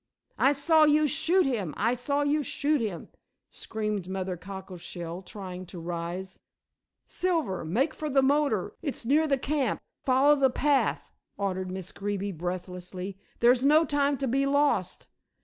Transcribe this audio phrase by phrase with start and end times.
[0.39, 3.09] "I saw you shoot him; I saw you shoot him,"
[3.51, 6.39] screamed Mother Cockleshell, trying to rise.
[7.05, 11.03] "Silver, make for the motor; it's near the camp; follow the path,"
[11.37, 15.05] ordered Miss Greeby breathlessly; "there's no time to be lost.